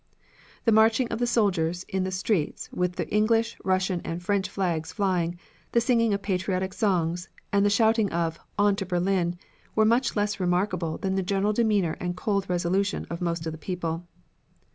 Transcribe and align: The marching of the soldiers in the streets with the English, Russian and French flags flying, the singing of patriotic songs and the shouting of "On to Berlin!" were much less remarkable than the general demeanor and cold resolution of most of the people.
The 0.65 0.71
marching 0.71 1.07
of 1.09 1.19
the 1.19 1.27
soldiers 1.27 1.83
in 1.87 2.05
the 2.05 2.09
streets 2.11 2.67
with 2.71 2.93
the 2.95 3.07
English, 3.09 3.55
Russian 3.63 4.01
and 4.03 4.19
French 4.19 4.49
flags 4.49 4.91
flying, 4.91 5.37
the 5.73 5.79
singing 5.79 6.11
of 6.11 6.23
patriotic 6.23 6.73
songs 6.73 7.29
and 7.53 7.63
the 7.63 7.69
shouting 7.69 8.11
of 8.11 8.39
"On 8.57 8.75
to 8.77 8.83
Berlin!" 8.87 9.37
were 9.75 9.85
much 9.85 10.15
less 10.15 10.39
remarkable 10.39 10.97
than 10.97 11.13
the 11.13 11.21
general 11.21 11.53
demeanor 11.53 11.97
and 11.99 12.17
cold 12.17 12.49
resolution 12.49 13.05
of 13.11 13.21
most 13.21 13.45
of 13.45 13.51
the 13.51 13.59
people. 13.59 14.07